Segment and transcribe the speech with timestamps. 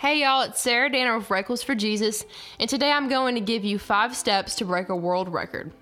[0.00, 2.24] Hey y'all, it's Sarah Danner with Reckless for Jesus,
[2.60, 5.72] and today I'm going to give you five steps to break a world record.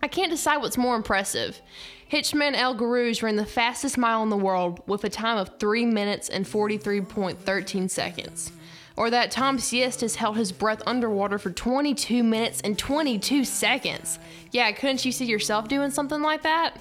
[0.00, 1.60] I can't decide what's more impressive.
[2.08, 5.86] Hicham El Guerrouj ran the fastest mile in the world with a time of 3
[5.86, 8.52] minutes and 43.13 seconds.
[8.94, 14.20] Or that Tom Sietas held his breath underwater for 22 minutes and 22 seconds.
[14.52, 16.78] Yeah, couldn't you see yourself doing something like that?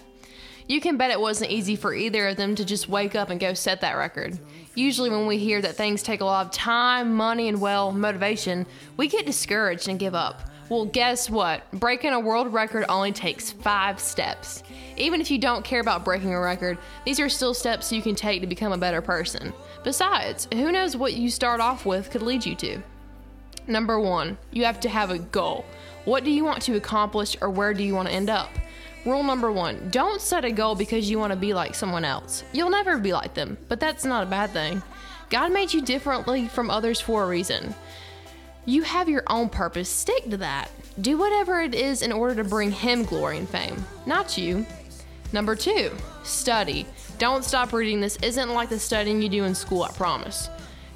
[0.71, 3.41] You can bet it wasn't easy for either of them to just wake up and
[3.41, 4.39] go set that record.
[4.73, 8.65] Usually, when we hear that things take a lot of time, money, and well, motivation,
[8.95, 10.49] we get discouraged and give up.
[10.69, 11.69] Well, guess what?
[11.73, 14.63] Breaking a world record only takes five steps.
[14.95, 18.15] Even if you don't care about breaking a record, these are still steps you can
[18.15, 19.51] take to become a better person.
[19.83, 22.81] Besides, who knows what you start off with could lead you to?
[23.67, 25.65] Number one, you have to have a goal.
[26.05, 28.47] What do you want to accomplish or where do you want to end up?
[29.05, 32.43] Rule number one don't set a goal because you want to be like someone else.
[32.53, 34.83] You'll never be like them, but that's not a bad thing.
[35.29, 37.73] God made you differently from others for a reason.
[38.65, 40.69] You have your own purpose, stick to that.
[41.01, 44.65] Do whatever it is in order to bring Him glory and fame, not you.
[45.33, 45.91] Number two,
[46.23, 46.85] study.
[47.17, 48.01] Don't stop reading.
[48.01, 50.49] This isn't like the studying you do in school, I promise.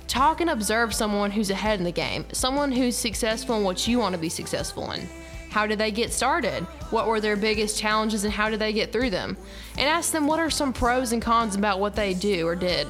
[0.07, 3.97] Talk and observe someone who's ahead in the game, someone who's successful in what you
[3.97, 5.07] want to be successful in.
[5.55, 6.63] How did they get started?
[6.89, 9.37] What were their biggest challenges and how did they get through them?
[9.77, 12.85] And ask them what are some pros and cons about what they do or did.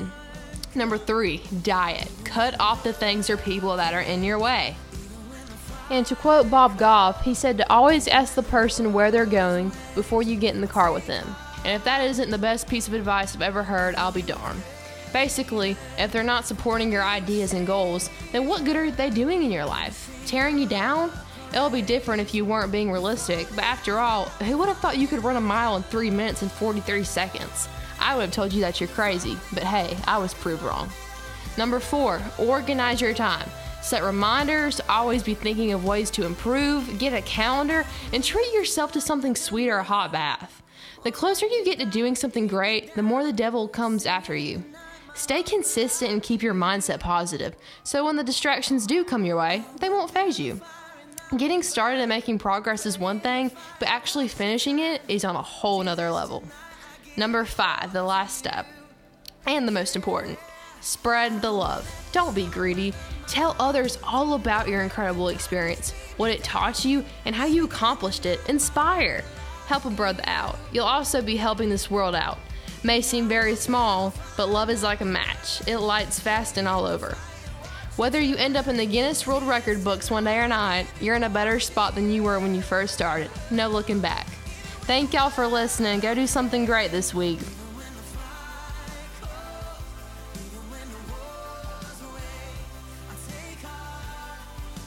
[0.73, 2.09] Number three, diet.
[2.23, 4.75] Cut off the things or people that are in your way.
[5.91, 9.71] And to quote Bob Goff, he said to always ask the person where they're going
[9.93, 11.35] before you get in the car with them.
[11.65, 14.63] And if that isn't the best piece of advice I've ever heard, I'll be darned.
[15.13, 19.43] Basically, if they're not supporting your ideas and goals, then what good are they doing
[19.43, 20.09] in your life?
[20.25, 21.11] Tearing you down?
[21.55, 24.97] It'll be different if you weren't being realistic, but after all, who would have thought
[24.97, 27.69] you could run a mile in 3 minutes and 43 seconds?
[27.97, 30.89] I would have told you that you're crazy, but hey, I was proved wrong.
[31.57, 33.49] Number four, organize your time.
[33.81, 38.91] Set reminders, always be thinking of ways to improve, get a calendar, and treat yourself
[38.91, 40.61] to something sweet or a hot bath.
[41.05, 44.61] The closer you get to doing something great, the more the devil comes after you.
[45.13, 49.63] Stay consistent and keep your mindset positive, so when the distractions do come your way,
[49.79, 50.59] they won't faze you.
[51.37, 55.41] Getting started and making progress is one thing, but actually finishing it is on a
[55.41, 56.43] whole nother level.
[57.17, 58.65] Number five, the last step,
[59.45, 60.39] and the most important
[60.79, 61.91] spread the love.
[62.13, 62.93] Don't be greedy.
[63.27, 68.25] Tell others all about your incredible experience, what it taught you, and how you accomplished
[68.25, 68.39] it.
[68.47, 69.21] Inspire.
[69.65, 70.57] Help a brother out.
[70.71, 72.37] You'll also be helping this world out.
[72.83, 75.67] May seem very small, but love is like a match.
[75.67, 77.17] It lights fast and all over.
[77.97, 81.15] Whether you end up in the Guinness World Record books one day or not, you're
[81.15, 83.31] in a better spot than you were when you first started.
[83.51, 84.27] No looking back.
[84.81, 86.01] Thank y'all for listening.
[86.01, 87.39] Go do something great this week.